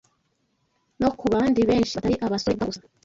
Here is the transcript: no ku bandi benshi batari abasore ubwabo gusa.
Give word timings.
no 0.99 1.09
ku 1.17 1.25
bandi 1.33 1.59
benshi 1.69 1.93
batari 1.97 2.15
abasore 2.25 2.53
ubwabo 2.53 2.69
gusa. 2.69 2.81